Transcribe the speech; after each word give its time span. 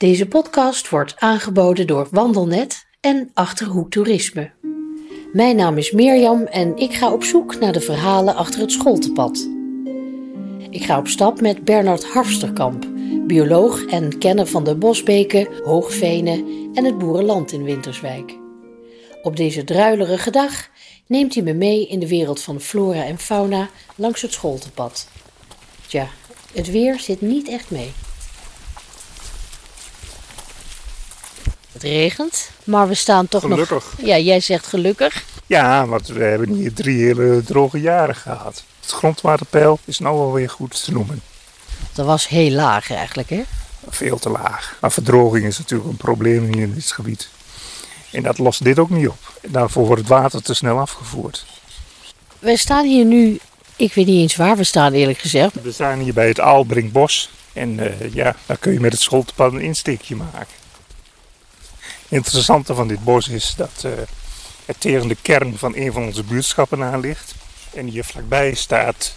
Deze 0.00 0.26
podcast 0.26 0.88
wordt 0.88 1.14
aangeboden 1.18 1.86
door 1.86 2.08
Wandelnet 2.10 2.86
en 3.00 3.30
Achterhoek 3.34 3.90
Toerisme. 3.90 4.50
Mijn 5.32 5.56
naam 5.56 5.78
is 5.78 5.90
Mirjam 5.90 6.42
en 6.42 6.76
ik 6.76 6.94
ga 6.94 7.12
op 7.12 7.24
zoek 7.24 7.58
naar 7.58 7.72
de 7.72 7.80
verhalen 7.80 8.34
achter 8.34 8.60
het 8.60 8.72
scholtepad. 8.72 9.48
Ik 10.70 10.84
ga 10.84 10.98
op 10.98 11.08
stap 11.08 11.40
met 11.40 11.64
Bernard 11.64 12.04
Harfsterkamp, 12.04 12.86
bioloog 13.26 13.84
en 13.84 14.18
kenner 14.18 14.46
van 14.46 14.64
de 14.64 14.74
bosbeken, 14.74 15.48
hoogvenen 15.64 16.44
en 16.74 16.84
het 16.84 16.98
boerenland 16.98 17.52
in 17.52 17.62
Winterswijk. 17.62 18.38
Op 19.22 19.36
deze 19.36 19.64
druilerige 19.64 20.30
dag 20.30 20.68
neemt 21.06 21.34
hij 21.34 21.42
me 21.42 21.52
mee 21.52 21.86
in 21.86 21.98
de 21.98 22.08
wereld 22.08 22.42
van 22.42 22.60
flora 22.60 23.04
en 23.04 23.18
fauna 23.18 23.68
langs 23.94 24.22
het 24.22 24.32
scholtepad. 24.32 25.08
Tja, 25.86 26.08
het 26.54 26.70
weer 26.70 26.98
zit 26.98 27.20
niet 27.20 27.48
echt 27.48 27.70
mee. 27.70 27.92
Het 31.72 31.82
regent, 31.82 32.50
maar 32.64 32.88
we 32.88 32.94
staan 32.94 33.28
toch 33.28 33.40
Gelukkig. 33.40 33.70
nog... 33.70 33.94
Ja, 34.02 34.18
jij 34.18 34.40
zegt 34.40 34.66
gelukkig. 34.66 35.24
Ja, 35.46 35.86
want 35.86 36.06
we 36.06 36.22
hebben 36.24 36.52
hier 36.52 36.72
drie 36.72 37.04
hele 37.04 37.42
droge 37.44 37.80
jaren 37.80 38.14
gehad. 38.16 38.64
Het 38.80 38.90
grondwaterpeil 38.90 39.78
is 39.84 39.98
nou 39.98 40.18
wel 40.18 40.32
weer 40.32 40.50
goed 40.50 40.84
te 40.84 40.92
noemen. 40.92 41.22
Dat 41.92 42.06
was 42.06 42.28
heel 42.28 42.50
laag 42.50 42.90
eigenlijk, 42.92 43.30
hè? 43.30 43.42
Veel 43.88 44.18
te 44.18 44.30
laag. 44.30 44.76
Maar 44.80 44.92
verdroging 44.92 45.46
is 45.46 45.58
natuurlijk 45.58 45.90
een 45.90 45.96
probleem 45.96 46.44
hier 46.44 46.62
in 46.62 46.74
dit 46.74 46.92
gebied. 46.92 47.28
En 48.12 48.22
dat 48.22 48.38
lost 48.38 48.64
dit 48.64 48.78
ook 48.78 48.90
niet 48.90 49.08
op. 49.08 49.38
Daarvoor 49.48 49.86
wordt 49.86 50.00
het 50.00 50.10
water 50.10 50.42
te 50.42 50.54
snel 50.54 50.78
afgevoerd. 50.78 51.46
We 52.38 52.56
staan 52.56 52.86
hier 52.86 53.04
nu, 53.04 53.38
ik 53.76 53.94
weet 53.94 54.06
niet 54.06 54.20
eens 54.20 54.36
waar 54.36 54.56
we 54.56 54.64
staan 54.64 54.92
eerlijk 54.92 55.18
gezegd. 55.18 55.62
We 55.62 55.72
staan 55.72 55.98
hier 55.98 56.12
bij 56.14 56.28
het 56.28 56.40
Aalbrinkbos. 56.40 57.30
En 57.52 57.78
eh, 57.80 58.14
ja, 58.14 58.36
daar 58.46 58.56
kun 58.56 58.72
je 58.72 58.80
met 58.80 58.92
het 58.92 59.00
scholtepad 59.00 59.52
een 59.52 59.60
insteekje 59.60 60.16
maken. 60.16 60.58
Interessante 62.10 62.74
van 62.74 62.88
dit 62.88 63.04
bos 63.04 63.28
is 63.28 63.54
dat 63.56 63.82
eh, 63.82 63.92
het 64.64 64.80
tegen 64.80 65.08
de 65.08 65.16
kern 65.22 65.58
van 65.58 65.76
een 65.76 65.92
van 65.92 66.02
onze 66.02 66.24
buurtschappen 66.24 66.82
aan 66.82 67.00
ligt. 67.00 67.34
En 67.74 67.86
hier 67.86 68.04
vlakbij 68.04 68.54
staat 68.54 69.14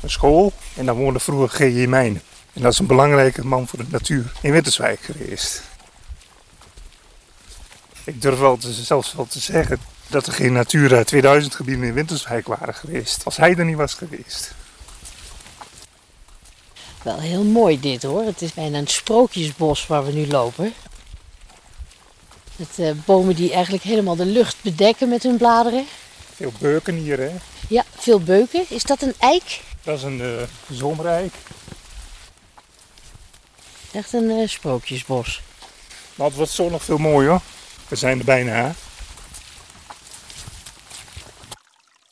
een 0.00 0.10
school. 0.10 0.52
En 0.74 0.86
daar 0.86 0.94
woonde 0.94 1.18
vroeger 1.18 1.48
G.J. 1.48 1.86
Mijnen. 1.86 2.22
En 2.52 2.62
dat 2.62 2.72
is 2.72 2.78
een 2.78 2.86
belangrijke 2.86 3.46
man 3.46 3.68
voor 3.68 3.78
de 3.78 3.84
natuur 3.90 4.32
in 4.40 4.52
Winterswijk 4.52 5.00
geweest. 5.00 5.62
Ik 8.04 8.22
durf 8.22 8.38
wel 8.38 8.56
te, 8.56 8.72
zelfs 8.72 9.14
wel 9.14 9.26
te 9.26 9.40
zeggen 9.40 9.80
dat 10.08 10.26
er 10.26 10.32
geen 10.32 10.52
Natura 10.52 11.04
2000 11.04 11.54
gebieden 11.54 11.84
in 11.84 11.94
Winterswijk 11.94 12.46
waren 12.46 12.74
geweest. 12.74 13.24
Als 13.24 13.36
hij 13.36 13.54
er 13.56 13.64
niet 13.64 13.76
was 13.76 13.94
geweest. 13.94 14.54
Wel 17.02 17.18
heel 17.18 17.44
mooi 17.44 17.80
dit 17.80 18.02
hoor. 18.02 18.22
Het 18.22 18.42
is 18.42 18.52
bijna 18.52 18.78
een 18.78 18.86
sprookjesbos 18.86 19.86
waar 19.86 20.04
we 20.04 20.12
nu 20.12 20.26
lopen. 20.26 20.72
Met 22.56 22.78
eh, 22.78 22.90
bomen 23.04 23.34
die 23.34 23.52
eigenlijk 23.52 23.84
helemaal 23.84 24.16
de 24.16 24.26
lucht 24.26 24.56
bedekken 24.62 25.08
met 25.08 25.22
hun 25.22 25.36
bladeren. 25.36 25.84
Veel 26.34 26.52
beuken 26.58 26.94
hier, 26.94 27.18
hè? 27.18 27.30
Ja, 27.68 27.84
veel 27.96 28.20
beuken. 28.20 28.64
Is 28.68 28.82
dat 28.82 29.02
een 29.02 29.14
eik? 29.18 29.60
Dat 29.82 29.96
is 29.96 30.02
een 30.02 30.20
uh, 30.20 30.42
zomerijk. 30.70 31.34
Echt 33.92 34.12
een 34.12 34.30
eh, 34.30 34.48
sprookjesbos. 34.48 35.42
Maar 36.14 36.26
het 36.26 36.36
wordt 36.36 36.50
zo 36.50 36.68
nog 36.68 36.84
veel 36.84 36.98
mooier. 36.98 37.30
hoor. 37.30 37.40
We 37.88 37.96
zijn 37.96 38.18
er 38.18 38.24
bijna. 38.24 38.74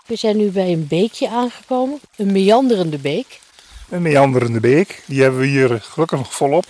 We 0.06 0.16
zijn 0.16 0.36
nu 0.36 0.50
bij 0.50 0.72
een 0.72 0.86
beekje 0.86 1.28
aangekomen. 1.28 2.00
Een 2.16 2.32
meanderende 2.32 2.98
beek. 2.98 3.40
Een 3.88 4.02
meanderende 4.02 4.60
beek. 4.60 5.02
Die 5.06 5.22
hebben 5.22 5.40
we 5.40 5.46
hier 5.46 5.80
gelukkig 5.82 6.18
nog 6.18 6.34
volop. 6.34 6.66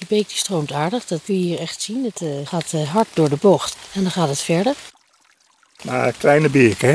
Die 0.00 0.08
beek 0.08 0.28
die 0.28 0.36
stroomt 0.36 0.72
aardig. 0.72 1.06
Dat 1.06 1.20
kun 1.24 1.34
je 1.34 1.44
hier 1.44 1.58
echt 1.58 1.82
zien. 1.82 2.04
Het 2.04 2.20
eh, 2.20 2.28
gaat 2.44 2.72
eh, 2.72 2.88
hard 2.88 3.08
door 3.14 3.28
de 3.28 3.36
bocht. 3.36 3.76
En 3.92 4.02
dan 4.02 4.10
gaat 4.10 4.28
het 4.28 4.40
verder. 4.40 4.74
Maar 5.82 6.12
kleine 6.12 6.48
beek, 6.48 6.80
hè? 6.80 6.94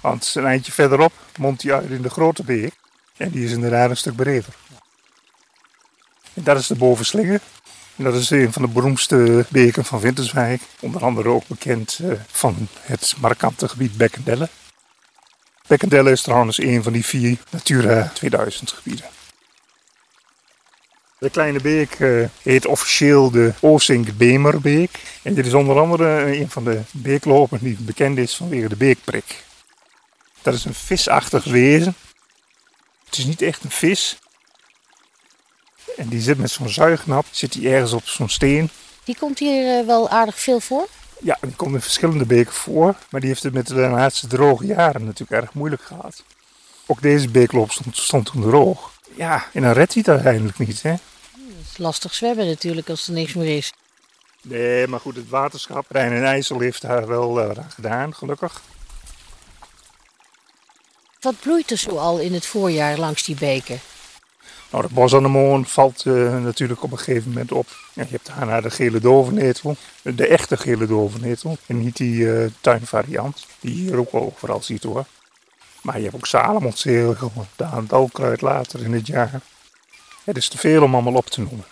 Want 0.00 0.32
een 0.34 0.44
eindje 0.44 0.72
verderop 0.72 1.12
mondt 1.36 1.62
hij 1.62 1.72
uit 1.72 1.90
in 1.90 2.02
de 2.02 2.10
grote 2.10 2.42
beek. 2.42 2.72
En 3.16 3.30
die 3.30 3.44
is 3.44 3.52
inderdaad 3.52 3.90
een 3.90 3.96
stuk 3.96 4.16
breder. 4.16 4.54
En 6.34 6.42
dat 6.42 6.58
is 6.58 6.66
de 6.66 6.74
Bovenslinger. 6.74 7.40
En 7.96 8.04
dat 8.04 8.14
is 8.14 8.30
een 8.30 8.52
van 8.52 8.62
de 8.62 8.68
beroemdste 8.68 9.46
beken 9.48 9.84
van 9.84 10.00
Winterswijk. 10.00 10.62
Onder 10.80 11.04
andere 11.04 11.28
ook 11.28 11.46
bekend 11.46 11.98
eh, 12.02 12.10
van 12.26 12.68
het 12.80 13.14
markante 13.18 13.68
gebied 13.68 13.96
Bekkendelle. 13.96 14.48
Bekkendelle 15.66 16.10
is 16.10 16.22
trouwens 16.22 16.58
een 16.58 16.82
van 16.82 16.92
die 16.92 17.04
vier 17.04 17.38
Natura 17.50 18.10
2000 18.14 18.72
gebieden. 18.72 19.19
De 21.20 21.30
kleine 21.30 21.60
beek 21.60 21.94
eh, 21.94 22.24
heet 22.42 22.66
officieel 22.66 23.30
de 23.30 23.52
Oosink-Bemerbeek. 23.60 24.90
En 25.22 25.34
dit 25.34 25.46
is 25.46 25.54
onder 25.54 25.78
andere 25.78 26.36
een 26.36 26.50
van 26.50 26.64
de 26.64 26.80
beeklopen 26.90 27.58
die 27.62 27.76
bekend 27.80 28.18
is 28.18 28.36
vanwege 28.36 28.68
de 28.68 28.76
beekprik. 28.76 29.44
Dat 30.42 30.54
is 30.54 30.64
een 30.64 30.74
visachtig 30.74 31.44
wezen. 31.44 31.94
Het 33.04 33.18
is 33.18 33.24
niet 33.24 33.42
echt 33.42 33.64
een 33.64 33.70
vis. 33.70 34.18
En 35.96 36.08
die 36.08 36.20
zit 36.20 36.38
met 36.38 36.50
zo'n 36.50 36.68
zuignap, 36.68 37.26
zit 37.30 37.54
hij 37.54 37.72
ergens 37.72 37.92
op 37.92 38.04
zo'n 38.04 38.28
steen. 38.28 38.70
Die 39.04 39.16
komt 39.18 39.38
hier 39.38 39.78
eh, 39.78 39.86
wel 39.86 40.08
aardig 40.08 40.40
veel 40.40 40.60
voor. 40.60 40.88
Ja, 41.22 41.38
die 41.40 41.56
komt 41.56 41.74
in 41.74 41.80
verschillende 41.80 42.26
beken 42.26 42.52
voor. 42.52 42.94
Maar 43.10 43.20
die 43.20 43.28
heeft 43.28 43.42
het 43.42 43.52
met 43.52 43.66
de 43.66 43.74
laatste 43.74 44.26
droge 44.26 44.66
jaren 44.66 45.04
natuurlijk 45.04 45.42
erg 45.42 45.54
moeilijk 45.54 45.82
gehad. 45.82 46.22
Ook 46.86 47.02
deze 47.02 47.28
beekloop 47.28 47.70
stond, 47.70 47.96
stond 47.96 48.26
toen 48.26 48.42
droog. 48.42 48.92
Ja, 49.16 49.46
en 49.52 49.62
dan 49.62 49.72
redt 49.72 49.94
hij 49.94 50.02
het 50.06 50.14
uiteindelijk 50.14 50.58
niet, 50.58 50.82
hè? 50.82 50.94
Lastig 51.80 52.14
zwemmen 52.14 52.46
natuurlijk 52.46 52.88
als 52.88 53.06
er 53.06 53.12
niks 53.12 53.34
meer 53.34 53.56
is. 53.56 53.72
Nee, 54.42 54.86
maar 54.86 55.00
goed, 55.00 55.16
het 55.16 55.28
waterschap 55.28 55.84
Rijn 55.88 56.12
en 56.12 56.24
IJssel 56.24 56.60
heeft 56.60 56.82
daar 56.82 57.06
wel 57.06 57.40
aan 57.42 57.70
gedaan, 57.70 58.14
gelukkig. 58.14 58.62
Wat 61.20 61.34
bloeit 61.40 61.70
er 61.70 61.76
zo 61.76 61.96
al 61.96 62.18
in 62.18 62.34
het 62.34 62.46
voorjaar 62.46 62.98
langs 62.98 63.24
die 63.24 63.36
beken? 63.36 63.80
Nou, 64.70 64.86
de 64.86 64.94
bosanemoon 64.94 65.66
valt 65.66 66.06
eh, 66.06 66.42
natuurlijk 66.42 66.82
op 66.82 66.92
een 66.92 66.98
gegeven 66.98 67.28
moment 67.28 67.52
op. 67.52 67.66
Je 67.92 68.04
hebt 68.08 68.26
daarna 68.26 68.60
de 68.60 68.70
gele 68.70 69.00
dovenetel, 69.00 69.76
de 70.02 70.26
echte 70.26 70.56
gele 70.56 70.86
dovenetel. 70.86 71.56
En 71.66 71.78
niet 71.78 71.96
die 71.96 72.32
eh, 72.32 72.50
tuinvariant, 72.60 73.46
die 73.60 73.74
je 73.74 73.80
hier 73.80 73.98
ook 73.98 74.14
overal 74.14 74.62
ziet 74.62 74.82
hoor. 74.82 75.04
Maar 75.82 75.96
je 75.96 76.02
hebt 76.02 76.14
ook 76.14 76.26
Salomonszegel, 76.26 77.32
de 77.56 77.64
aantalkruid 77.64 78.40
later 78.40 78.82
in 78.82 78.92
het 78.92 79.06
jaar. 79.06 79.40
Het 80.24 80.36
is 80.36 80.48
te 80.48 80.58
veel 80.58 80.82
om 80.82 80.94
allemaal 80.94 81.14
op 81.14 81.26
te 81.26 81.40
noemen. 81.40 81.64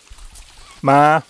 Maar 0.81 1.23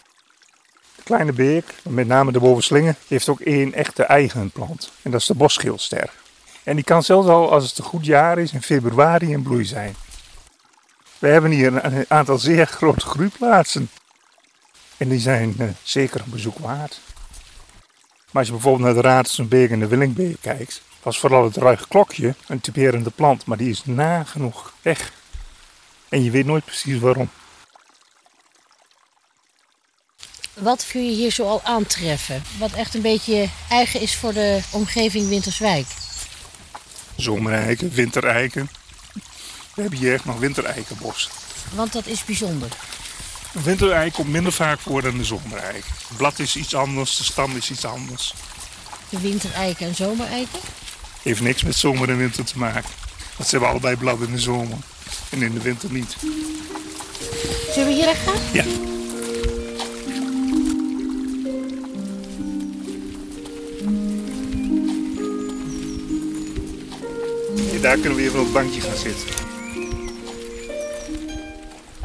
de 0.96 1.02
kleine 1.02 1.32
beek, 1.32 1.74
met 1.82 2.06
name 2.06 2.32
de 2.32 2.40
bovenslingen, 2.40 2.96
heeft 3.08 3.28
ook 3.28 3.40
één 3.40 3.72
echte 3.72 4.02
eigen 4.02 4.50
plant. 4.50 4.92
En 5.02 5.10
dat 5.10 5.20
is 5.20 5.26
de 5.26 5.34
bosgeelster. 5.34 6.10
En 6.62 6.74
die 6.74 6.84
kan 6.84 7.02
zelfs 7.02 7.28
al, 7.28 7.52
als 7.52 7.68
het 7.68 7.78
een 7.78 7.84
goed 7.84 8.04
jaar 8.04 8.38
is, 8.38 8.52
in 8.52 8.62
februari 8.62 9.30
in 9.30 9.42
bloei 9.42 9.64
zijn. 9.64 9.94
We 11.18 11.28
hebben 11.28 11.50
hier 11.50 11.84
een 11.84 12.04
aantal 12.08 12.38
zeer 12.38 12.66
grote 12.66 13.06
groeiplaatsen. 13.06 13.90
En 14.96 15.08
die 15.08 15.20
zijn 15.20 15.54
eh, 15.58 15.68
zeker 15.82 16.20
een 16.20 16.30
bezoek 16.30 16.58
waard. 16.58 17.00
Maar 18.30 18.42
als 18.42 18.46
je 18.46 18.52
bijvoorbeeld 18.52 18.84
naar 18.84 19.02
de 19.02 19.08
Raadsenbeek 19.08 19.70
en 19.70 19.80
de 19.80 19.86
Willingbeek 19.86 20.36
kijkt, 20.40 20.82
was 21.02 21.18
vooral 21.18 21.44
het 21.44 21.56
ruig 21.56 21.88
klokje 21.88 22.34
een 22.46 22.60
typerende 22.60 23.10
plant, 23.10 23.46
maar 23.46 23.56
die 23.56 23.70
is 23.70 23.84
nagenoeg 23.84 24.72
weg. 24.82 25.12
En 26.08 26.24
je 26.24 26.30
weet 26.30 26.46
nooit 26.46 26.64
precies 26.64 26.98
waarom. 26.98 27.30
Wat 30.54 30.86
kun 30.90 31.04
je 31.04 31.16
hier 31.16 31.30
zo 31.30 31.48
al 31.48 31.62
aantreffen? 31.62 32.42
Wat 32.58 32.72
echt 32.72 32.94
een 32.94 33.02
beetje 33.02 33.48
eigen 33.68 34.00
is 34.00 34.16
voor 34.16 34.32
de 34.32 34.60
omgeving 34.70 35.28
Winterswijk. 35.28 35.86
Zomereiken, 37.16 37.90
wintereiken. 37.90 38.70
We 39.74 39.80
hebben 39.80 39.98
hier 39.98 40.12
echt 40.12 40.24
nog 40.24 40.38
wintereikenbos. 40.38 41.30
Want 41.74 41.92
dat 41.92 42.06
is 42.06 42.24
bijzonder. 42.24 42.68
Een 43.54 43.62
wintereik 43.62 44.12
komt 44.12 44.28
minder 44.28 44.52
vaak 44.52 44.80
voor 44.80 45.02
dan 45.02 45.16
de 45.18 45.24
zomereik. 45.24 45.84
Het 46.08 46.16
blad 46.16 46.38
is 46.38 46.56
iets 46.56 46.74
anders, 46.74 47.16
de 47.16 47.24
stam 47.24 47.56
is 47.56 47.70
iets 47.70 47.84
anders. 47.84 48.34
De 49.08 49.20
wintereiken 49.20 49.86
en 49.86 49.94
zomereiken. 49.94 50.60
Heeft 51.22 51.40
niks 51.40 51.62
met 51.62 51.74
zomer 51.74 52.08
en 52.08 52.16
winter 52.16 52.44
te 52.44 52.58
maken. 52.58 52.90
Want 53.36 53.48
ze 53.48 53.50
hebben 53.50 53.68
allebei 53.68 53.96
blad 53.96 54.20
in 54.20 54.32
de 54.32 54.40
zomer 54.40 54.78
en 55.30 55.42
in 55.42 55.54
de 55.54 55.60
winter 55.60 55.92
niet. 55.92 56.16
Zullen 57.72 57.88
we 57.88 57.94
hier 57.94 58.08
echt 58.08 58.20
gaan? 58.20 58.40
Ja. 58.52 58.64
En 67.74 67.80
daar 67.80 67.98
kunnen 67.98 68.14
we 68.18 68.22
even 68.22 68.38
op 68.38 68.44
het 68.44 68.54
bankje 68.54 68.80
gaan 68.80 68.96
zitten. 68.96 69.47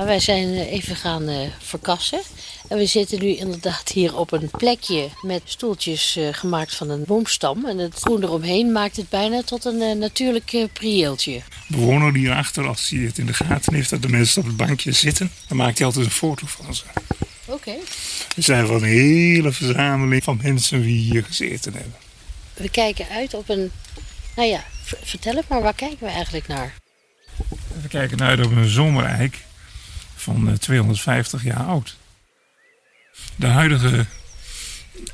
Maar 0.04 0.12
wij 0.12 0.22
zijn 0.22 0.48
eh, 0.48 0.72
even 0.72 0.96
gaan 0.96 1.28
eh, 1.28 1.48
verkassen. 1.60 2.22
En 2.68 2.78
we 2.78 2.86
zitten 2.86 3.20
nu 3.20 3.36
inderdaad 3.36 3.90
hier 3.90 4.18
op 4.18 4.32
een 4.32 4.50
plekje 4.58 5.10
met 5.22 5.42
stoeltjes 5.46 6.16
eh, 6.16 6.28
gemaakt 6.32 6.76
van 6.76 6.90
een 6.90 7.04
boomstam. 7.08 7.66
En 7.66 7.78
het 7.78 7.94
groen 7.94 8.24
eromheen 8.24 8.72
maakt 8.72 8.96
het 8.96 9.10
bijna 9.10 9.42
tot 9.42 9.66
een 9.66 9.98
natuurlijk 10.00 10.68
prieeltje. 10.74 11.42
De 11.68 11.78
bewoner 11.78 12.14
hierachter, 12.14 12.68
als 12.68 12.90
hij 12.90 13.00
het 13.00 13.18
in 13.18 13.26
de 13.26 13.34
gaten 13.34 13.74
heeft 13.74 13.90
dat 13.90 14.02
de 14.02 14.10
mensen 14.10 14.42
op 14.42 14.48
het 14.48 14.58
bankje 14.58 14.92
zitten, 14.92 15.32
dan 15.48 15.58
maakt 15.58 15.78
hij 15.78 15.88
altijd 15.88 16.06
een 16.06 16.12
foto 16.12 16.48
van 16.48 16.76
ze. 16.76 16.84
Oké. 17.46 17.76
We 18.36 18.42
zijn 18.42 18.68
van 18.68 18.76
een 18.76 18.84
hele 18.84 19.52
verzameling 19.52 20.24
van 20.24 20.40
mensen 20.42 20.82
die 20.82 21.12
hier 21.12 21.24
gezeten 21.24 21.74
hebben. 21.74 21.96
We 22.54 22.70
kijken 22.70 23.08
uit 23.10 23.34
op 23.34 23.50
een. 23.50 23.72
Nou 24.36 24.48
ja, 24.50 24.64
vertel 24.84 25.36
het 25.36 25.48
maar, 25.48 25.62
waar 25.62 25.74
kijken 25.74 26.08
we 26.08 26.14
eigenlijk 26.14 26.48
naar? 26.48 26.74
We 27.82 27.88
kijken 27.88 28.22
uit 28.22 28.46
op 28.46 28.52
een 28.52 28.70
zomereik 28.70 29.42
van 30.24 30.50
eh, 30.50 30.54
250 30.54 31.44
jaar 31.44 31.64
oud. 31.64 31.98
De 33.36 33.48
huidige 33.48 34.06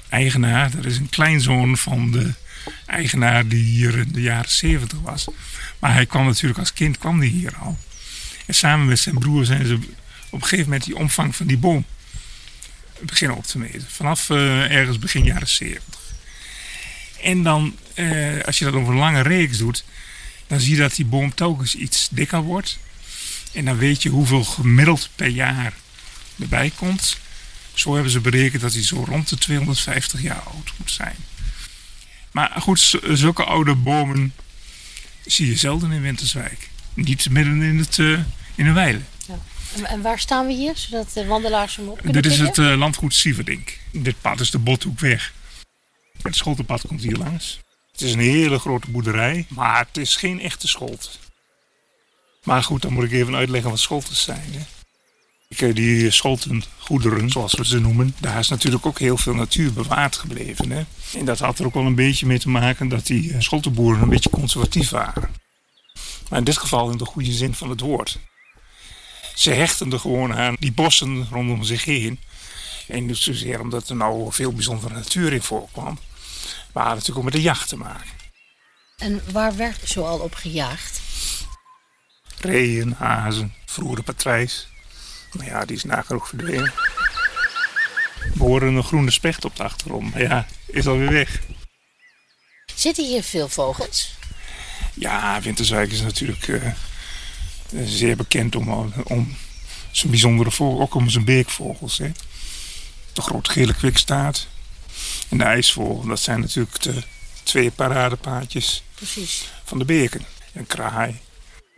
eigenaar, 0.09 0.71
dat 0.71 0.85
is 0.85 0.97
een 0.97 1.09
kleinzoon 1.09 1.77
van 1.77 2.11
de 2.11 2.33
eigenaar 2.85 3.47
die 3.47 3.63
hier 3.63 3.97
in 3.97 4.11
de 4.11 4.21
jaren 4.21 4.51
70 4.51 4.99
was. 4.99 5.27
Maar 5.79 5.93
hij 5.93 6.05
kwam 6.05 6.25
natuurlijk 6.25 6.59
als 6.59 6.73
kind 6.73 6.97
kwam 6.97 7.19
die 7.19 7.29
hier 7.29 7.55
al. 7.55 7.77
En 8.45 8.55
samen 8.55 8.87
met 8.87 8.99
zijn 8.99 9.19
broer 9.19 9.45
zijn 9.45 9.65
ze 9.65 9.75
op 10.29 10.41
een 10.41 10.47
gegeven 10.47 10.65
moment 10.65 10.83
die 10.83 10.95
omvang 10.95 11.35
van 11.35 11.47
die 11.47 11.57
boom 11.57 11.85
beginnen 13.01 13.37
op 13.37 13.45
te 13.45 13.57
meten. 13.57 13.85
Vanaf 13.89 14.29
eh, 14.29 14.71
ergens 14.71 14.99
begin 14.99 15.23
jaren 15.23 15.47
70. 15.47 15.99
En 17.21 17.43
dan, 17.43 17.75
eh, 17.93 18.43
als 18.45 18.59
je 18.59 18.65
dat 18.65 18.73
over 18.73 18.93
een 18.93 18.99
lange 18.99 19.21
reeks 19.21 19.57
doet, 19.57 19.83
dan 20.47 20.59
zie 20.59 20.75
je 20.75 20.81
dat 20.81 20.95
die 20.95 21.05
boom 21.05 21.33
telkens 21.33 21.75
iets 21.75 22.07
dikker 22.11 22.41
wordt. 22.41 22.79
En 23.51 23.65
dan 23.65 23.77
weet 23.77 24.03
je 24.03 24.09
hoeveel 24.09 24.43
gemiddeld 24.43 25.09
per 25.15 25.27
jaar 25.27 25.73
erbij 26.39 26.71
komt. 26.75 27.17
Zo 27.73 27.93
hebben 27.93 28.11
ze 28.11 28.19
berekend 28.19 28.61
dat 28.61 28.73
hij 28.73 28.83
zo 28.83 29.03
rond 29.03 29.29
de 29.29 29.37
250 29.37 30.21
jaar 30.21 30.41
oud 30.41 30.73
moet 30.77 30.91
zijn. 30.91 31.15
Maar 32.31 32.55
goed, 32.61 32.99
zulke 33.03 33.43
oude 33.43 33.75
bomen 33.75 34.33
zie 35.25 35.47
je 35.47 35.55
zelden 35.57 35.91
in 35.91 36.01
Winterswijk. 36.01 36.69
Niet 36.93 37.29
midden 37.29 37.61
in, 37.61 37.77
het, 37.77 37.99
eh, 37.99 38.19
in 38.55 38.65
een 38.65 38.73
weide. 38.73 39.01
En, 39.75 39.85
en 39.85 40.01
waar 40.01 40.19
staan 40.19 40.47
we 40.47 40.53
hier, 40.53 40.77
zodat 40.77 41.13
de 41.13 41.25
wandelaars 41.25 41.75
hem 41.75 41.87
op 41.87 41.97
kunnen 41.97 42.21
Dit 42.21 42.31
is 42.31 42.39
het 42.39 42.57
eh, 42.57 42.77
landgoed 42.77 43.13
Sieverdink. 43.13 43.77
Dit 43.91 44.21
pad 44.21 44.39
is 44.39 44.51
de 44.51 44.59
Bothoekweg. 44.59 45.33
Het 46.21 46.35
scholtenpad 46.35 46.81
komt 46.87 47.01
hier 47.01 47.17
langs. 47.17 47.59
Het 47.91 48.01
is 48.01 48.13
een 48.13 48.19
hele 48.19 48.59
grote 48.59 48.91
boerderij, 48.91 49.45
maar 49.47 49.85
het 49.87 49.97
is 49.97 50.15
geen 50.15 50.41
echte 50.41 50.67
scholt. 50.67 51.19
Maar 52.43 52.63
goed, 52.63 52.81
dan 52.81 52.93
moet 52.93 53.03
ik 53.03 53.11
even 53.11 53.35
uitleggen 53.35 53.69
wat 53.69 53.79
scholtes 53.79 54.21
zijn. 54.21 54.53
Hè. 54.53 54.61
Kijk, 55.55 55.75
Die 55.75 56.11
scholtengoederen, 56.11 57.29
zoals 57.29 57.53
we 57.53 57.65
ze 57.65 57.79
noemen, 57.79 58.15
daar 58.19 58.39
is 58.39 58.47
natuurlijk 58.47 58.85
ook 58.85 58.99
heel 58.99 59.17
veel 59.17 59.33
natuur 59.33 59.73
bewaard 59.73 60.15
gebleven. 60.15 60.71
Hè. 60.71 60.83
En 61.17 61.25
dat 61.25 61.39
had 61.39 61.59
er 61.59 61.65
ook 61.65 61.73
wel 61.73 61.85
een 61.85 61.95
beetje 61.95 62.25
mee 62.25 62.39
te 62.39 62.49
maken 62.49 62.87
dat 62.87 63.05
die 63.05 63.33
eh, 63.33 63.41
scholtenboeren 63.41 64.01
een 64.01 64.09
beetje 64.09 64.29
conservatief 64.29 64.89
waren. 64.89 65.35
Maar 66.29 66.39
in 66.39 66.45
dit 66.45 66.57
geval 66.57 66.89
in 66.89 66.97
de 66.97 67.05
goede 67.05 67.31
zin 67.31 67.53
van 67.53 67.69
het 67.69 67.79
woord. 67.79 68.19
Ze 69.35 69.51
hechten 69.51 69.91
er 69.91 69.99
gewoon 69.99 70.35
aan 70.35 70.55
die 70.59 70.71
bossen 70.71 71.27
rondom 71.31 71.63
zich 71.63 71.83
heen. 71.83 72.19
En 72.87 73.05
niet 73.05 73.17
zozeer 73.17 73.59
omdat 73.59 73.89
er 73.89 73.95
nou 73.95 74.33
veel 74.33 74.53
bijzondere 74.53 74.93
natuur 74.93 75.33
in 75.33 75.41
voorkwam. 75.41 75.99
Maar 76.73 76.85
natuurlijk 76.85 77.17
ook 77.17 77.23
met 77.23 77.33
de 77.33 77.41
jacht 77.41 77.69
te 77.69 77.77
maken. 77.77 78.11
En 78.97 79.21
waar 79.31 79.55
werd 79.55 79.79
zoal 79.83 80.19
op 80.19 80.33
gejaagd? 80.33 80.98
Reeën, 82.39 82.95
hazen, 82.97 83.53
vroeger 83.65 83.95
de 83.95 84.03
patrijs. 84.03 84.67
Maar 85.31 85.45
ja, 85.45 85.65
die 85.65 85.75
is 85.75 85.83
nagenoeg 85.83 86.27
verdwenen. 86.27 86.73
We 88.33 88.43
horen 88.43 88.75
een 88.75 88.83
groene 88.83 89.11
specht 89.11 89.45
op 89.45 89.55
de 89.55 89.63
achtergrond. 89.63 90.11
Maar 90.13 90.21
ja, 90.21 90.45
is 90.65 90.87
alweer 90.87 91.11
weg. 91.11 91.39
Zitten 92.75 93.05
hier 93.05 93.23
veel 93.23 93.49
vogels? 93.49 94.13
Ja, 94.93 95.41
Winterswijk 95.41 95.91
is 95.91 96.01
natuurlijk 96.01 96.47
eh, 96.47 96.71
zeer 97.85 98.15
bekend 98.15 98.55
om, 98.55 98.93
om 99.03 99.37
zijn 99.91 100.11
bijzondere 100.11 100.51
vogels, 100.51 100.81
ook 100.81 100.95
om 100.95 101.09
zijn 101.09 101.25
beekvogels. 101.25 101.97
Hè. 101.97 102.11
De 103.13 103.21
grote 103.21 103.51
gele 103.51 103.73
kwikstaart 103.73 104.47
en 105.29 105.37
de 105.37 105.43
ijsvogel, 105.43 106.07
dat 106.07 106.19
zijn 106.19 106.39
natuurlijk 106.39 106.81
de 106.81 107.03
twee 107.43 107.71
paradepaadjes 107.71 108.83
Precies. 108.95 109.49
van 109.63 109.79
de 109.79 109.85
beken. 109.85 110.25
Een 110.53 110.67
kraai, 110.67 111.19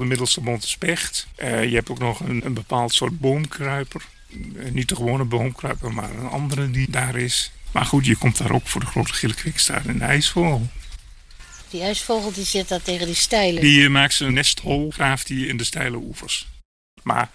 de 0.02 0.08
middelste 0.08 0.42
bonte 0.42 0.68
specht. 0.68 1.28
Eh, 1.36 1.64
je 1.70 1.76
hebt 1.76 1.90
ook 1.90 2.00
nog 2.00 2.20
een, 2.20 2.46
een 2.46 2.54
bepaald 2.54 2.94
soort 2.94 3.20
boomkruiper. 3.20 4.02
Eh, 4.30 4.72
niet 4.72 4.90
de 4.90 4.96
gewone 4.96 5.24
boomkruiper, 5.24 5.94
maar 5.94 6.10
een 6.10 6.30
andere 6.30 6.72
die 6.72 6.90
daar 6.90 7.16
is. 7.16 7.52
Maar 7.72 7.86
goed, 7.86 8.06
je 8.06 8.16
komt 8.16 8.38
daar 8.38 8.52
ook 8.52 8.68
voor 8.68 8.82
de 8.82 8.88
grote 8.88 9.14
gele 9.14 9.34
kwikstaart 9.34 9.86
en 9.86 9.98
de 9.98 10.04
ijsvogel. 10.04 10.68
Die 11.70 11.82
ijsvogel 11.82 12.32
die 12.34 12.46
zit 12.46 12.68
daar 12.68 12.82
tegen 12.82 13.06
die 13.06 13.16
stijlen. 13.16 13.62
Die 13.62 13.84
eh, 13.84 13.90
maakt 13.90 14.14
zijn 14.14 14.34
nesthol, 14.34 14.92
graaft 14.92 15.28
die 15.28 15.48
in 15.48 15.58
de 15.58 15.64
steile 15.64 15.98
oevers. 15.98 16.48
Maar 17.04 17.30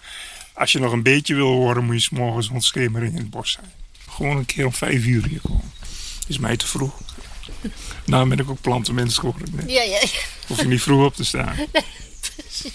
als 0.53 0.71
je 0.71 0.79
nog 0.79 0.91
een 0.91 1.03
beetje 1.03 1.35
wil 1.35 1.47
horen, 1.51 1.85
moet 1.85 1.95
je 1.95 2.01
's 2.01 2.09
morgens 2.09 2.47
rond 2.47 2.63
schemering 2.63 3.11
in 3.11 3.17
het 3.17 3.29
bos 3.29 3.51
zijn. 3.51 3.71
Gewoon 4.09 4.37
een 4.37 4.45
keer 4.45 4.65
om 4.65 4.73
vijf 4.73 5.05
uur 5.05 5.25
hier 5.25 5.41
komen. 5.41 5.71
Is 6.27 6.37
mij 6.37 6.57
te 6.57 6.67
vroeg. 6.67 6.99
Nou 8.05 8.29
ben 8.29 8.39
ik 8.39 8.49
ook 8.49 8.61
plantenmens 8.61 9.17
geworden. 9.17 9.53
hè. 9.55 9.65
Ja, 9.65 9.81
ja, 9.81 9.99
ja, 10.01 10.07
Hoef 10.47 10.61
je 10.61 10.67
niet 10.67 10.81
vroeg 10.81 11.05
op 11.05 11.15
te 11.15 11.23
staan. 11.23 11.55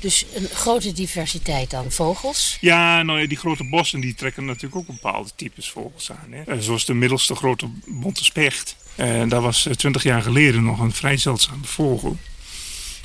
Dus 0.00 0.24
een 0.34 0.48
grote 0.48 0.92
diversiteit 0.92 1.74
aan 1.74 1.92
vogels. 1.92 2.56
Ja, 2.60 3.02
nou 3.02 3.20
ja, 3.20 3.26
die 3.26 3.36
grote 3.36 3.68
bossen 3.68 4.00
die 4.00 4.14
trekken 4.14 4.44
natuurlijk 4.44 4.76
ook 4.76 4.86
bepaalde 4.86 5.30
types 5.36 5.70
vogels 5.70 6.10
aan. 6.10 6.32
Hè. 6.32 6.42
Eh, 6.42 6.58
Zoals 6.58 6.84
de 6.84 6.94
middelste 6.94 7.34
grote 7.34 7.68
bonte 7.86 8.24
specht. 8.24 8.76
En 8.94 9.28
dat 9.28 9.42
was 9.42 9.68
twintig 9.76 10.02
jaar 10.02 10.22
geleden 10.22 10.64
nog 10.64 10.78
een 10.80 10.92
vrij 10.92 11.16
zeldzame 11.16 11.64
vogel. 11.64 12.16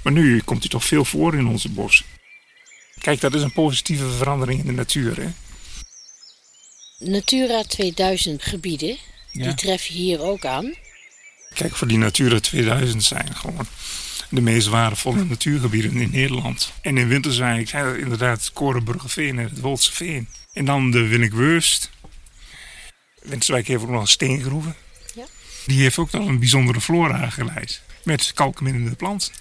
Maar 0.03 0.13
nu 0.13 0.41
komt 0.41 0.59
hij 0.59 0.69
toch 0.69 0.85
veel 0.85 1.05
voor 1.05 1.35
in 1.35 1.47
onze 1.47 1.69
bossen. 1.69 2.05
Kijk, 2.99 3.21
dat 3.21 3.33
is 3.33 3.41
een 3.41 3.53
positieve 3.53 4.09
verandering 4.09 4.59
in 4.59 4.65
de 4.65 4.71
natuur. 4.71 5.17
Hè? 5.21 5.27
Natura 6.99 7.63
2000 7.63 8.43
gebieden, 8.43 8.97
Ja. 9.31 9.43
die 9.45 9.53
tref 9.55 9.85
je 9.85 9.93
hier 9.93 10.21
ook 10.21 10.45
aan. 10.45 10.73
Kijk, 11.53 11.75
voor 11.75 11.87
die 11.87 11.97
Natura 11.97 12.39
2000 12.39 13.03
zijn 13.03 13.35
gewoon 13.35 13.67
de 14.31 14.42
meest 14.42 14.68
waardevolle 14.68 15.24
natuurgebieden 15.24 15.95
in 15.95 16.12
Nederland. 16.12 16.74
En 16.81 16.98
in 16.98 17.07
Winterswijk 17.07 17.69
zijn 17.69 17.86
dat 17.86 17.95
inderdaad 17.95 18.51
Korenburgerveen 18.54 19.39
en 19.39 19.50
het 19.50 19.60
Woldse 19.60 19.94
Veen. 19.94 20.28
En 20.54 20.66
dan 20.66 20.92
de 20.92 21.07
Winnikwurst. 21.07 21.89
Winterswijk 23.22 23.68
heeft 23.68 23.83
ook 23.83 23.89
nog 23.89 24.01
een 24.01 24.07
steengroeven. 24.07 24.75
Ja. 25.16 25.25
Die 25.66 25.81
heeft 25.81 25.98
ook 25.98 26.12
nog 26.12 26.28
een 26.28 26.39
bijzondere 26.39 26.81
flora 26.81 27.30
geleid. 27.30 27.81
Met 28.04 28.31
kalkminnende 28.33 28.95
planten. 28.95 29.33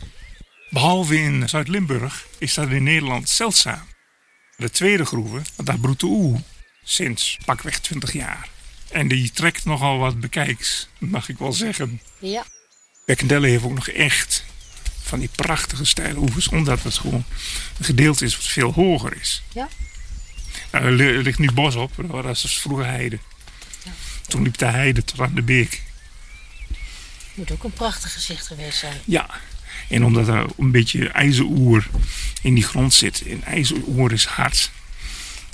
Behalve 0.70 1.18
in 1.18 1.48
Zuid-Limburg 1.48 2.26
is 2.38 2.54
dat 2.54 2.68
in 2.68 2.82
Nederland 2.82 3.28
zeldzaam. 3.28 3.86
De 4.56 4.70
tweede 4.70 5.04
groeve, 5.04 5.40
daar 5.64 5.78
broedt 5.78 6.00
de 6.00 6.06
oe 6.06 6.40
sinds 6.84 7.38
pakweg 7.44 7.78
20 7.78 8.12
jaar. 8.12 8.48
En 8.90 9.08
die 9.08 9.30
trekt 9.30 9.64
nogal 9.64 9.98
wat 9.98 10.20
bekijks, 10.20 10.88
mag 10.98 11.28
ik 11.28 11.38
wel 11.38 11.52
zeggen. 11.52 12.00
Ja, 12.18 12.44
Bekkendelle 13.10 13.46
heeft 13.46 13.64
ook 13.64 13.74
nog 13.74 13.88
echt 13.88 14.44
van 15.10 15.18
die 15.18 15.30
prachtige 15.34 15.84
steile 15.84 16.18
oevers, 16.18 16.48
omdat 16.48 16.82
het 16.82 16.98
gewoon 16.98 17.24
een 17.78 17.84
gedeelte 17.84 18.24
is 18.24 18.36
wat 18.36 18.46
veel 18.46 18.72
hoger 18.72 19.16
is. 19.20 19.42
Ja. 19.52 19.68
Nou, 20.72 20.84
er 20.84 20.92
li- 20.92 21.22
ligt 21.22 21.38
nu 21.38 21.52
bos 21.52 21.74
op, 21.74 21.92
dat 21.96 22.24
was 22.24 22.60
vroeger 22.60 22.86
heide. 22.86 23.18
Toen 24.26 24.42
liep 24.42 24.58
de 24.58 24.64
heide 24.66 25.04
tot 25.04 25.20
aan 25.20 25.34
de 25.34 25.42
beek. 25.42 25.82
moet 27.34 27.50
ook 27.50 27.64
een 27.64 27.72
prachtig 27.72 28.12
gezicht 28.12 28.46
geweest 28.46 28.78
zijn. 28.78 28.96
Ja, 29.04 29.30
en 29.88 30.04
omdat 30.04 30.28
er 30.28 30.46
een 30.58 30.70
beetje 30.70 31.08
ijzeroer 31.08 31.86
in 32.42 32.54
die 32.54 32.64
grond 32.64 32.94
zit. 32.94 33.22
En 33.22 33.44
ijzeroer 33.44 34.12
is 34.12 34.24
hard. 34.24 34.70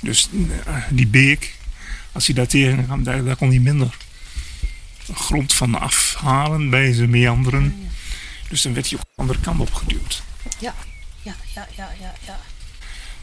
Dus 0.01 0.29
eh, 0.65 0.75
die 0.89 1.07
beek, 1.07 1.53
als 2.11 2.25
hij 2.25 2.35
daar 2.35 2.47
tegen 2.47 2.85
kwam, 2.85 3.03
daar, 3.03 3.23
daar 3.23 3.35
kon 3.35 3.49
hij 3.49 3.59
minder 3.59 3.97
grond 5.13 5.53
van 5.53 5.75
afhalen 5.79 6.69
bij 6.69 6.93
zijn 6.93 7.09
meanderen. 7.09 7.86
Dus 8.49 8.61
dan 8.61 8.73
werd 8.73 8.89
hij 8.89 8.97
ook 8.99 9.03
de 9.05 9.21
andere 9.21 9.39
kant 9.39 9.59
op 9.59 9.73
geduwd. 9.73 10.23
Ja, 10.59 10.75
ja, 11.21 11.35
ja, 11.55 11.67
ja, 11.75 11.93
ja. 11.99 12.13
ja. 12.25 12.39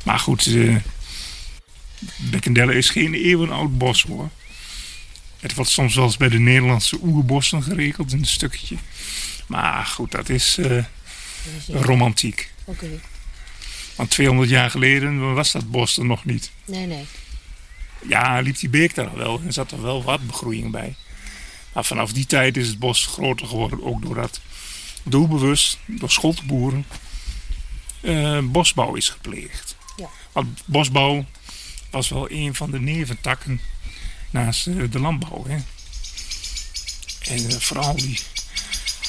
Maar 0.05 0.19
goed, 0.19 0.47
eh 0.47 0.77
Bekkendelle 2.17 2.75
is 2.75 2.91
geen 2.91 3.15
eeuwenoud 3.15 3.79
bos 3.79 4.03
hoor. 4.03 4.31
Het 5.41 5.55
wordt 5.55 5.71
soms 5.71 5.95
wel 5.95 6.05
eens 6.05 6.17
bij 6.17 6.29
de 6.29 6.39
Nederlandse 6.39 6.99
oerbossen 7.03 7.63
gerekend 7.63 8.13
in 8.13 8.19
een 8.19 8.25
stukje. 8.27 8.77
Maar 9.47 9.87
goed, 9.87 10.11
dat 10.11 10.29
is 10.29 10.59
eh, 10.59 10.69
Dat 10.69 10.85
is 11.59 11.67
niet- 11.67 11.77
romantiek. 11.83 12.53
Oké. 12.65 12.87
Want 13.95 14.11
200 14.11 14.51
jaar 14.51 14.71
geleden 14.71 15.35
was 15.35 15.53
dat 15.53 15.71
bos 15.71 15.97
er 15.97 16.05
nog 16.05 16.25
niet. 16.25 16.51
Nee, 16.65 16.87
nee. 16.87 17.05
Ja, 18.09 18.41
liep 18.41 18.59
die 18.59 18.69
beek 18.69 18.95
daar 18.95 19.17
wel 19.17 19.41
en 19.45 19.53
zat 19.53 19.71
er 19.73 19.83
wel 19.83 20.03
wat 20.03 20.27
begroeiing 20.27 20.71
bij. 20.71 20.95
Maar 21.73 21.85
vanaf 21.85 22.13
die 22.13 22.27
tijd 22.27 22.57
is 22.57 22.69
het 22.69 22.79
bos 22.79 23.07
groter 23.07 23.47
geworden, 23.47 23.85
ook 23.85 24.03
doordat 24.03 24.41
doelbewust 25.05 25.79
door 25.87 26.11
scholtboeren 26.11 26.85
eh, 28.05 28.39
bosbouw 28.43 28.95
is 28.95 29.09
gepleegd. 29.09 29.77
Ja. 29.97 30.09
Want 30.33 30.63
bosbouw 30.65 31.25
was 31.91 32.09
wel 32.09 32.31
een 32.31 32.55
van 32.55 32.71
de 32.71 32.81
neventakken 32.81 33.61
naast 34.31 34.67
eh, 34.67 34.75
de 34.91 34.99
landbouw. 34.99 35.45
Hè. 35.47 35.57
En 37.35 37.51
eh, 37.51 37.57
vooral 37.57 37.97
die. 37.97 38.19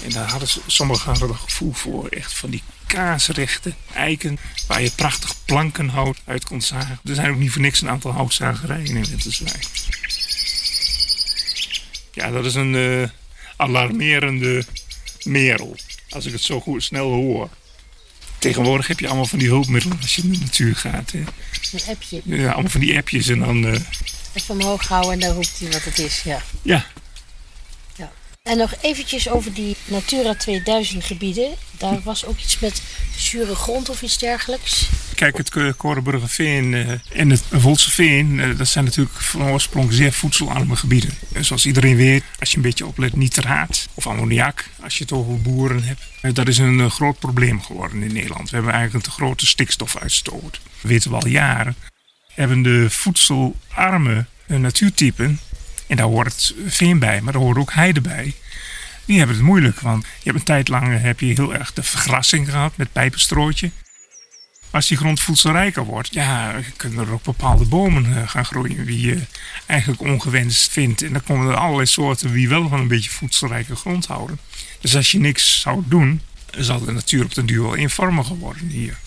En 0.03 0.09
daar 0.09 0.29
hadden 0.29 0.47
ze, 0.47 0.61
sommigen 0.67 1.09
hadden 1.09 1.29
er 1.29 1.35
gevoel 1.35 1.73
voor, 1.73 2.07
echt 2.07 2.33
van 2.33 2.49
die 2.49 2.63
kaarsrechte 2.87 3.73
eiken 3.93 4.37
waar 4.67 4.81
je 4.81 4.91
prachtig 4.91 5.35
plankenhout 5.45 6.17
uit 6.25 6.45
kon 6.45 6.61
zagen. 6.61 6.99
Er 7.03 7.15
zijn 7.15 7.31
ook 7.31 7.37
niet 7.37 7.51
voor 7.51 7.61
niks 7.61 7.81
een 7.81 7.89
aantal 7.89 8.11
houtzagerijen 8.11 8.95
in 8.95 9.05
Winterswijk. 9.05 9.67
Ja, 12.11 12.31
dat 12.31 12.45
is 12.45 12.55
een 12.55 12.73
uh, 12.73 13.07
alarmerende 13.55 14.65
merel, 15.25 15.75
als 16.09 16.25
ik 16.25 16.31
het 16.31 16.41
zo 16.41 16.59
goed 16.59 16.83
snel 16.83 17.11
hoor. 17.11 17.49
Tegenwoordig 18.39 18.87
heb 18.87 18.99
je 18.99 19.07
allemaal 19.07 19.25
van 19.25 19.39
die 19.39 19.47
hulpmiddelen 19.47 19.97
als 20.01 20.15
je 20.15 20.21
in 20.21 20.31
de 20.31 20.37
natuur 20.39 20.75
gaat. 20.75 21.11
Hè. 21.11 21.19
Een 21.71 21.79
appje. 21.89 22.21
Ja, 22.23 22.51
allemaal 22.51 22.71
van 22.71 22.79
die 22.79 22.97
appjes 22.97 23.27
en 23.27 23.39
dan... 23.39 23.63
Uh... 23.63 23.79
Even 24.33 24.55
omhoog 24.59 24.87
houden 24.87 25.11
en 25.11 25.19
dan 25.19 25.33
roept 25.33 25.59
hij 25.59 25.71
wat 25.71 25.83
het 25.83 25.99
is, 25.99 26.21
ja. 26.23 26.43
Ja, 26.61 26.85
en 28.45 28.57
nog 28.57 28.73
eventjes 28.81 29.29
over 29.29 29.53
die 29.53 29.75
Natura 29.85 30.35
2000 30.35 31.03
gebieden. 31.03 31.55
Daar 31.77 32.01
was 32.03 32.25
ook 32.25 32.39
iets 32.39 32.59
met 32.59 32.81
zure 33.17 33.55
grond 33.55 33.89
of 33.89 34.01
iets 34.01 34.17
dergelijks. 34.17 34.89
Kijk, 35.15 35.37
het 35.37 35.75
Korenburgerveen 35.77 36.73
uh, 36.73 36.89
en 37.13 37.29
het 37.29 37.43
Volseveen, 37.51 38.31
uh, 38.31 38.57
dat 38.57 38.67
zijn 38.67 38.85
natuurlijk 38.85 39.15
van 39.15 39.41
oorsprong 39.41 39.93
zeer 39.93 40.13
voedselarme 40.13 40.75
gebieden. 40.75 41.09
En 41.33 41.45
zoals 41.45 41.65
iedereen 41.65 41.95
weet, 41.95 42.23
als 42.39 42.49
je 42.51 42.55
een 42.55 42.61
beetje 42.61 42.85
oplet, 42.85 43.15
nitraat 43.15 43.87
of 43.93 44.07
ammoniak, 44.07 44.69
als 44.81 44.97
je 44.97 45.03
het 45.03 45.13
over 45.13 45.41
boeren 45.41 45.83
hebt. 45.83 46.01
Uh, 46.21 46.33
dat 46.33 46.47
is 46.47 46.57
een 46.57 46.91
groot 46.91 47.19
probleem 47.19 47.61
geworden 47.61 48.03
in 48.03 48.13
Nederland. 48.13 48.49
We 48.49 48.55
hebben 48.55 48.73
eigenlijk 48.73 49.05
een 49.05 49.11
te 49.11 49.17
grote 49.17 49.45
stikstofuitstoot. 49.45 50.51
Dat 50.51 50.61
weten 50.81 51.09
we 51.09 51.15
al 51.15 51.27
jaren. 51.27 51.75
Hebben 52.33 52.61
de 52.61 52.89
voedselarme 52.89 54.25
natuurtypen 54.47 55.39
en 55.87 55.95
daar 55.95 56.05
hoort 56.05 56.55
veen 56.65 56.99
bij, 56.99 57.21
maar 57.21 57.33
daar 57.33 57.41
hoort 57.41 57.57
ook 57.57 57.73
heide 57.73 58.01
bij. 58.01 58.33
Die 59.05 59.17
hebben 59.17 59.35
het 59.35 59.45
moeilijk, 59.45 59.79
want 59.79 60.03
je 60.03 60.23
hebt 60.23 60.37
een 60.37 60.43
tijd 60.43 60.67
lang 60.67 61.01
heb 61.01 61.19
je 61.19 61.25
heel 61.25 61.53
erg 61.53 61.73
de 61.73 61.83
vergrassing 61.83 62.49
gehad 62.49 62.77
met 62.77 62.91
pijpenstrootje. 62.91 63.71
Als 64.75 64.87
die 64.87 64.97
grond 64.97 65.19
voedselrijker 65.19 65.85
wordt, 65.85 66.13
ja, 66.13 66.55
kunnen 66.75 67.07
er 67.07 67.13
ook 67.13 67.23
bepaalde 67.23 67.65
bomen 67.65 68.05
eh, 68.05 68.29
gaan 68.29 68.45
groeien 68.45 68.85
die 68.85 69.07
je 69.07 69.21
eigenlijk 69.65 70.01
ongewenst 70.01 70.71
vindt. 70.71 71.01
En 71.01 71.13
dan 71.13 71.23
komen 71.23 71.49
er 71.49 71.55
allerlei 71.55 71.85
soorten 71.85 72.33
die 72.33 72.49
wel 72.49 72.69
van 72.69 72.79
een 72.79 72.87
beetje 72.87 73.09
voedselrijke 73.09 73.75
grond 73.75 74.05
houden. 74.05 74.39
Dus 74.81 74.95
als 74.95 75.11
je 75.11 75.19
niks 75.19 75.59
zou 75.59 75.83
doen, 75.85 76.21
zal 76.57 76.85
de 76.85 76.91
natuur 76.91 77.23
op 77.23 77.33
den 77.33 77.45
duur 77.45 77.61
wel 77.61 77.75
eenvormiger 77.75 78.35
worden 78.35 78.67
hier. 78.67 78.97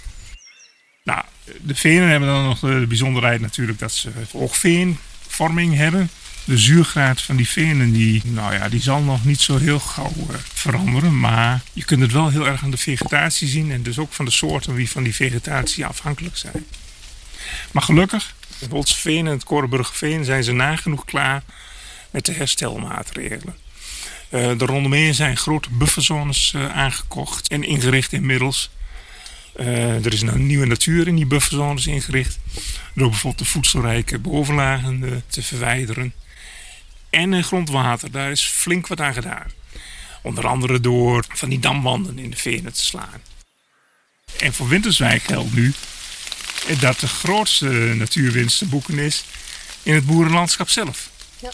Nou, 1.05 1.25
de 1.61 1.75
venen 1.75 2.09
hebben 2.09 2.29
dan 2.29 2.45
nog 2.45 2.59
de 2.59 2.85
bijzonderheid 2.89 3.41
natuurlijk 3.41 3.79
dat 3.79 3.93
ze 3.93 4.11
oogveenvorming 4.33 5.75
hebben 5.75 6.11
de 6.49 6.59
zuurgraad 6.59 7.23
van 7.23 7.37
die 7.37 7.49
venen 7.49 7.93
die, 7.93 8.23
nou 8.25 8.55
ja, 8.55 8.69
die 8.69 8.81
zal 8.81 9.01
nog 9.01 9.25
niet 9.25 9.41
zo 9.41 9.59
heel 9.59 9.79
gauw 9.79 10.13
uh, 10.31 10.37
veranderen. 10.53 11.21
Maar 11.21 11.61
je 11.73 11.85
kunt 11.85 12.01
het 12.01 12.13
wel 12.13 12.29
heel 12.29 12.47
erg 12.47 12.63
aan 12.63 12.71
de 12.71 12.77
vegetatie 12.77 13.49
zien. 13.49 13.71
En 13.71 13.83
dus 13.83 13.99
ook 13.99 14.13
van 14.13 14.25
de 14.25 14.31
soorten 14.31 14.75
die 14.75 14.91
van 14.91 15.03
die 15.03 15.15
vegetatie 15.15 15.87
afhankelijk 15.87 16.37
zijn. 16.37 16.67
Maar 17.73 17.83
gelukkig, 17.83 18.35
de 18.59 18.69
Bolsveen 18.69 19.27
en 19.27 19.33
het 19.33 19.45
Korenburgerveen 19.45 20.25
zijn 20.25 20.45
ze 20.45 20.53
nagenoeg 20.53 21.05
klaar 21.05 21.43
met 22.11 22.27
de 22.27 22.33
herstelmaatregelen. 22.33 23.57
Uh, 24.31 24.59
de 24.59 24.65
rondomheen 24.65 25.15
zijn 25.15 25.37
grote 25.37 25.69
bufferzones 25.71 26.53
uh, 26.57 26.77
aangekocht 26.77 27.49
en 27.49 27.63
ingericht 27.63 28.13
inmiddels. 28.13 28.71
Er 29.55 30.13
is 30.13 30.23
een 30.23 30.47
nieuwe 30.47 30.67
natuur 30.67 31.09
in 31.09 31.17
die 31.17 31.27
bufferzones 31.27 31.87
ingericht. 31.87 32.39
Door 32.95 33.09
bijvoorbeeld 33.09 33.45
de 33.45 33.51
voedselrijke 33.51 34.19
bovenlagen 34.19 35.23
te 35.27 35.43
verwijderen 35.43 36.13
en 37.11 37.45
grondwater. 37.45 38.11
Daar 38.11 38.31
is 38.31 38.45
flink 38.45 38.87
wat 38.87 39.01
aan 39.01 39.15
gedaan. 39.15 39.47
Onder 40.23 40.47
andere 40.47 40.81
door 40.81 41.25
van 41.29 41.49
die 41.49 41.59
damwanden 41.59 42.19
in 42.19 42.31
de 42.31 42.37
venen 42.37 42.73
te 42.73 42.83
slaan. 42.83 43.23
En 44.39 44.55
voor 44.55 44.69
Winterswijk 44.69 45.23
geldt 45.23 45.55
nu 45.55 45.73
dat 46.81 47.01
de 47.01 47.09
grootste 47.09 47.67
natuurwinst 47.97 48.59
te 48.59 48.67
boeken 48.67 48.99
is 48.99 49.25
in 49.83 49.95
het 49.95 50.07
boerenlandschap 50.07 50.69
zelf. 50.69 51.11
Ja. 51.41 51.51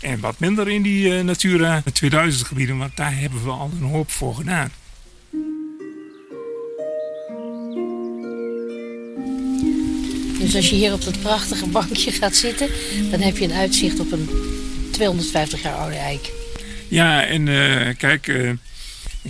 En 0.00 0.20
wat 0.20 0.38
minder 0.38 0.68
in 0.68 0.82
die 0.82 1.08
uh, 1.08 1.20
Natura 1.20 1.82
2000 1.92 2.46
gebieden, 2.46 2.78
want 2.78 2.96
daar 2.96 3.18
hebben 3.18 3.44
we 3.44 3.50
al 3.50 3.70
een 3.80 3.88
hoop 3.88 4.10
voor 4.10 4.34
gedaan. 4.34 4.72
Dus 10.38 10.54
als 10.54 10.70
je 10.70 10.76
hier 10.76 10.92
op 10.92 11.04
dat 11.04 11.20
prachtige 11.20 11.66
bankje 11.66 12.12
gaat 12.12 12.34
zitten, 12.34 12.68
dan 13.10 13.20
heb 13.20 13.36
je 13.36 13.44
een 13.44 13.52
uitzicht 13.52 14.00
op 14.00 14.12
een 14.12 14.28
250 14.94 15.62
jaar 15.62 15.74
oude 15.74 15.96
eik. 15.96 16.32
Ja, 16.88 17.24
en 17.24 17.46
uh, 17.46 17.96
kijk, 17.96 18.26
uh, 18.26 18.52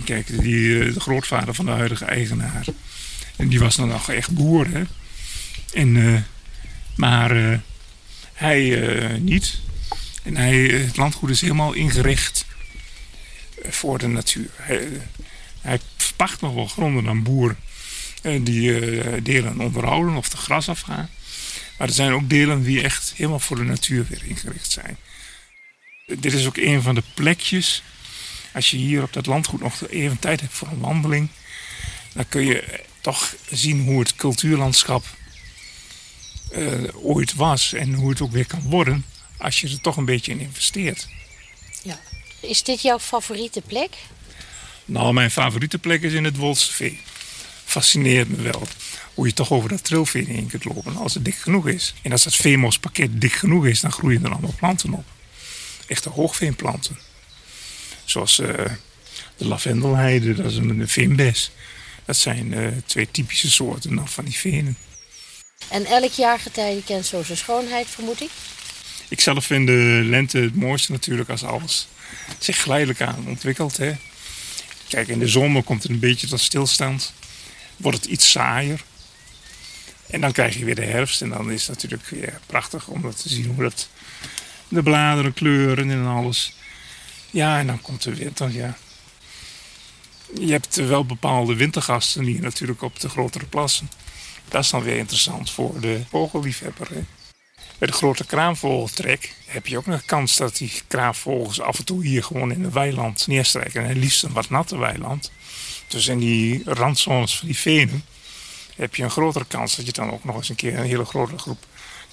kijk 0.03 0.41
die, 0.41 0.67
uh, 0.67 0.93
de 0.93 0.99
grootvader 0.99 1.53
van 1.53 1.65
de 1.65 1.71
huidige 1.71 2.05
eigenaar. 2.05 2.65
En 3.35 3.47
die 3.47 3.59
was 3.59 3.75
dan 3.75 3.87
nog 3.87 4.11
echt 4.11 4.31
boer, 4.31 4.67
hè. 4.71 4.83
En, 5.73 6.25
maar 6.95 7.61
hij 8.33 8.87
niet. 9.19 9.59
En 10.23 10.37
hij, 10.37 10.57
het 10.57 10.97
landgoed 10.97 11.29
is 11.29 11.41
helemaal 11.41 11.73
ingericht 11.73 12.45
voor 13.63 13.97
de 13.97 14.07
natuur. 14.07 14.49
Hij, 14.55 14.87
hij 15.61 15.79
verpacht 15.97 16.41
nog 16.41 16.53
wel 16.53 16.67
gronden 16.67 17.07
aan 17.07 17.23
boeren. 17.23 17.57
die 18.21 19.21
delen 19.21 19.59
onderhouden 19.59 20.15
of 20.15 20.29
de 20.29 20.37
gras 20.37 20.69
afgaan. 20.69 21.09
Maar 21.77 21.87
er 21.87 21.93
zijn 21.93 22.11
ook 22.11 22.29
delen 22.29 22.63
die 22.63 22.81
echt 22.81 23.13
helemaal 23.15 23.39
voor 23.39 23.57
de 23.57 23.63
natuur 23.63 24.05
weer 24.09 24.21
ingericht 24.25 24.71
zijn. 24.71 24.97
Dit 26.05 26.33
is 26.33 26.45
ook 26.45 26.57
een 26.57 26.81
van 26.81 26.95
de 26.95 27.03
plekjes. 27.13 27.83
Als 28.53 28.71
je 28.71 28.77
hier 28.77 29.03
op 29.03 29.13
dat 29.13 29.25
landgoed 29.25 29.61
nog 29.61 29.87
even 29.87 30.19
tijd 30.19 30.41
hebt 30.41 30.53
voor 30.53 30.67
een 30.67 30.79
wandeling, 30.79 31.29
dan 32.13 32.27
kun 32.29 32.45
je 32.45 32.83
toch 33.01 33.35
zien 33.49 33.85
hoe 33.85 33.99
het 33.99 34.15
cultuurlandschap 34.15 35.05
uh, 36.51 36.83
ooit 36.93 37.35
was 37.35 37.73
en 37.73 37.93
hoe 37.93 38.09
het 38.09 38.21
ook 38.21 38.31
weer 38.31 38.47
kan 38.47 38.61
worden 38.61 39.05
als 39.37 39.61
je 39.61 39.69
er 39.69 39.81
toch 39.81 39.97
een 39.97 40.05
beetje 40.05 40.31
in 40.31 40.39
investeert. 40.39 41.07
Ja. 41.83 41.99
Is 42.39 42.63
dit 42.63 42.81
jouw 42.81 42.99
favoriete 42.99 43.61
plek? 43.61 43.97
Nou, 44.85 45.13
mijn 45.13 45.31
favoriete 45.31 45.77
plek 45.77 46.01
is 46.01 46.13
in 46.13 46.23
het 46.23 46.37
Wolseveen. 46.37 46.99
Fascineert 47.65 48.29
me 48.29 48.41
wel 48.41 48.67
hoe 49.13 49.27
je 49.27 49.33
toch 49.33 49.51
over 49.51 49.69
dat 49.69 49.83
trilveen 49.83 50.25
heen 50.25 50.47
kunt 50.47 50.65
lopen 50.65 50.95
als 50.95 51.13
het 51.13 51.25
dik 51.25 51.35
genoeg 51.35 51.67
is. 51.67 51.93
En 52.01 52.11
als 52.11 52.23
dat 52.23 52.35
veemospakket 52.35 53.21
dik 53.21 53.33
genoeg 53.33 53.65
is, 53.65 53.79
dan 53.79 53.91
groeien 53.91 54.23
er 54.23 54.31
allemaal 54.31 54.55
planten 54.57 54.93
op 54.93 55.14
echte 55.87 56.09
hoogveenplanten. 56.09 56.99
Zoals 58.05 58.39
uh, 58.39 58.47
de 59.37 59.47
lavendelheide, 59.47 60.33
dat 60.33 60.51
is 60.51 60.57
een 60.57 60.87
veenbes. 60.89 61.51
Dat 62.05 62.17
zijn 62.17 62.51
uh, 62.51 62.67
twee 62.85 63.11
typische 63.11 63.51
soorten 63.51 64.07
van 64.07 64.25
die 64.25 64.37
venen. 64.37 64.77
En 65.69 65.85
elk 65.85 66.11
jaargetijde 66.11 66.83
kent 66.83 67.05
zo 67.05 67.23
zijn 67.23 67.37
schoonheid, 67.37 67.87
vermoed 67.87 68.21
ik? 68.21 68.29
Ik 69.09 69.21
zelf 69.21 69.45
vind 69.45 69.67
de 69.67 70.01
lente 70.03 70.37
het 70.37 70.55
mooiste 70.55 70.91
natuurlijk 70.91 71.29
als 71.29 71.43
alles 71.43 71.87
zich 72.39 72.61
geleidelijk 72.61 73.01
aan 73.01 73.27
ontwikkelt. 73.27 73.77
Hè. 73.77 73.95
Kijk, 74.87 75.07
in 75.07 75.19
de 75.19 75.27
zomer 75.27 75.63
komt 75.63 75.83
het 75.83 75.91
een 75.91 75.99
beetje 75.99 76.27
tot 76.27 76.39
stilstand. 76.39 77.13
Wordt 77.77 77.97
het 77.97 78.05
iets 78.05 78.31
saaier. 78.31 78.83
En 80.07 80.21
dan 80.21 80.31
krijg 80.31 80.57
je 80.57 80.65
weer 80.65 80.75
de 80.75 80.85
herfst. 80.85 81.21
En 81.21 81.29
dan 81.29 81.51
is 81.51 81.67
het 81.67 81.75
natuurlijk 81.75 82.09
weer 82.09 82.39
prachtig 82.45 82.87
om 82.87 83.13
te 83.13 83.29
zien 83.29 83.45
hoe 83.45 83.63
dat 83.63 83.89
de 84.75 84.83
bladeren 84.83 85.33
kleuren 85.33 85.89
en 85.89 86.05
alles. 86.05 86.53
Ja, 87.31 87.59
en 87.59 87.67
dan 87.67 87.81
komt 87.81 88.03
de 88.03 88.15
winter, 88.15 88.51
ja. 88.51 88.77
Je 90.39 90.51
hebt 90.51 90.75
wel 90.75 91.05
bepaalde 91.05 91.55
wintergasten 91.55 92.23
hier 92.23 92.41
natuurlijk 92.41 92.81
op 92.81 92.99
de 92.99 93.09
grotere 93.09 93.45
plassen. 93.45 93.89
Dat 94.49 94.63
is 94.63 94.69
dan 94.69 94.83
weer 94.83 94.97
interessant 94.97 95.51
voor 95.51 95.79
de 95.79 96.01
vogelliefhebber. 96.09 96.87
Hè? 96.89 97.03
Bij 97.77 97.87
de 97.87 97.93
grote 97.93 98.25
kraanvogeltrek 98.25 99.33
heb 99.45 99.67
je 99.67 99.77
ook 99.77 99.85
nog 99.85 100.05
kans 100.05 100.35
dat 100.35 100.57
die 100.57 100.71
kraanvogels 100.87 101.61
af 101.61 101.77
en 101.77 101.85
toe 101.85 102.05
hier 102.05 102.23
gewoon 102.23 102.51
in 102.51 102.63
het 102.63 102.73
weiland 102.73 103.27
neerstrijken. 103.27 103.85
En 103.85 103.97
liefst 103.97 104.23
een 104.23 104.33
wat 104.33 104.49
natte 104.49 104.77
weiland. 104.77 105.31
Dus 105.87 106.07
in 106.07 106.19
die 106.19 106.61
randzones 106.65 107.37
van 107.37 107.47
die 107.47 107.57
venen 107.57 108.03
heb 108.75 108.95
je 108.95 109.03
een 109.03 109.11
grotere 109.11 109.45
kans 109.45 109.75
dat 109.75 109.85
je 109.85 109.91
dan 109.91 110.11
ook 110.11 110.23
nog 110.23 110.35
eens 110.35 110.49
een 110.49 110.55
keer 110.55 110.77
een 110.77 110.85
hele 110.85 111.05
grote 111.05 111.37
groep 111.37 111.65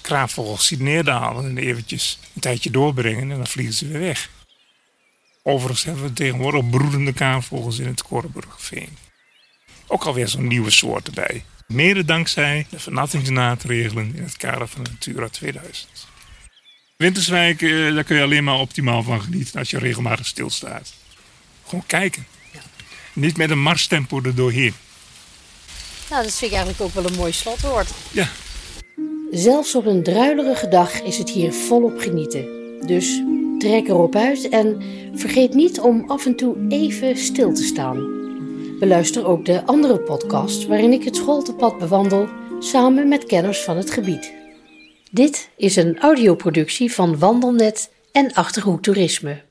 kraanvogels 0.03 0.67
ziet 0.67 0.79
neerdalen 0.79 1.45
en 1.45 1.57
eventjes 1.57 2.19
een 2.35 2.41
tijdje 2.41 2.71
doorbrengen 2.71 3.31
en 3.31 3.37
dan 3.37 3.47
vliegen 3.47 3.75
ze 3.75 3.87
weer 3.87 3.99
weg. 3.99 4.29
Overigens 5.43 5.83
hebben 5.83 6.03
we 6.03 6.13
tegenwoordig 6.13 6.69
broedende 6.69 7.13
kraanvogels 7.13 7.79
in 7.79 7.87
het 7.87 8.03
Korrenburgerveen. 8.03 8.97
Ook 9.87 10.03
alweer 10.03 10.27
zo'n 10.27 10.47
nieuwe 10.47 10.71
soort 10.71 11.07
erbij. 11.07 11.43
Mede 11.67 12.05
dankzij 12.05 12.65
de 12.69 12.79
vernattingsmaatregelen 12.79 14.15
in 14.15 14.23
het 14.23 14.37
kader 14.37 14.67
van 14.67 14.83
de 14.83 14.89
Natura 14.89 15.27
2000. 15.29 16.07
Winterswijk, 16.97 17.61
eh, 17.61 17.93
daar 17.93 18.03
kun 18.03 18.15
je 18.15 18.23
alleen 18.23 18.43
maar 18.43 18.59
optimaal 18.59 19.03
van 19.03 19.21
genieten 19.21 19.59
als 19.59 19.69
je 19.69 19.77
regelmatig 19.77 20.25
stilstaat. 20.25 20.93
Gewoon 21.63 21.85
kijken. 21.85 22.27
Ja. 22.51 22.59
Niet 23.13 23.37
met 23.37 23.49
een 23.49 23.61
marstempo 23.61 24.21
er 24.23 24.35
doorheen. 24.35 24.73
Nou, 26.09 26.23
dat 26.23 26.35
vind 26.35 26.51
ik 26.51 26.57
eigenlijk 26.57 26.81
ook 26.81 26.93
wel 26.93 27.05
een 27.05 27.17
mooi 27.17 27.31
slotwoord. 27.31 27.89
Ja, 28.11 28.29
Zelfs 29.33 29.75
op 29.75 29.85
een 29.85 30.03
druilerige 30.03 30.67
dag 30.67 31.01
is 31.01 31.17
het 31.17 31.29
hier 31.29 31.53
volop 31.53 31.97
genieten. 31.97 32.45
Dus 32.85 33.23
trek 33.57 33.87
erop 33.87 34.15
uit 34.15 34.49
en 34.49 34.81
vergeet 35.13 35.53
niet 35.53 35.79
om 35.79 36.03
af 36.07 36.25
en 36.25 36.35
toe 36.35 36.55
even 36.69 37.17
stil 37.17 37.53
te 37.53 37.63
staan. 37.63 37.97
Beluister 38.79 39.25
ook 39.25 39.45
de 39.45 39.65
andere 39.65 39.99
podcast 39.99 40.67
waarin 40.67 40.93
ik 40.93 41.03
het 41.03 41.15
Scholtepad 41.15 41.77
bewandel 41.77 42.27
samen 42.59 43.07
met 43.07 43.25
kenners 43.25 43.59
van 43.61 43.77
het 43.77 43.91
gebied. 43.91 44.33
Dit 45.11 45.49
is 45.57 45.75
een 45.75 45.99
audioproductie 45.99 46.93
van 46.93 47.19
Wandelnet 47.19 47.91
en 48.11 48.33
Achterhoek 48.33 48.81
Toerisme. 48.81 49.41